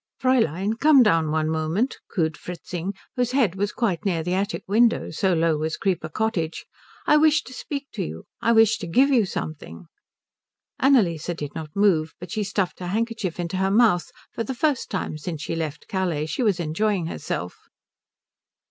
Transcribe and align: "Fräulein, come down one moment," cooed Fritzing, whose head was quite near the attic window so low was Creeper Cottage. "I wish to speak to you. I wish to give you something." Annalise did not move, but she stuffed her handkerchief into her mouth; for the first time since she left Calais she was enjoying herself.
"Fräulein, 0.19 0.79
come 0.79 1.03
down 1.03 1.29
one 1.29 1.47
moment," 1.47 1.99
cooed 2.11 2.35
Fritzing, 2.35 2.95
whose 3.15 3.33
head 3.33 3.53
was 3.53 3.71
quite 3.71 4.03
near 4.03 4.23
the 4.23 4.33
attic 4.33 4.63
window 4.67 5.11
so 5.11 5.35
low 5.35 5.57
was 5.57 5.77
Creeper 5.77 6.09
Cottage. 6.09 6.65
"I 7.05 7.17
wish 7.17 7.43
to 7.43 7.53
speak 7.53 7.85
to 7.91 8.03
you. 8.03 8.25
I 8.41 8.51
wish 8.51 8.79
to 8.79 8.87
give 8.87 9.11
you 9.11 9.27
something." 9.27 9.85
Annalise 10.79 11.27
did 11.37 11.53
not 11.53 11.75
move, 11.75 12.15
but 12.19 12.31
she 12.31 12.43
stuffed 12.43 12.79
her 12.79 12.87
handkerchief 12.87 13.39
into 13.39 13.57
her 13.57 13.69
mouth; 13.69 14.09
for 14.31 14.43
the 14.43 14.55
first 14.55 14.89
time 14.89 15.19
since 15.19 15.43
she 15.43 15.55
left 15.55 15.87
Calais 15.87 16.25
she 16.25 16.41
was 16.41 16.59
enjoying 16.59 17.05
herself. 17.05 17.55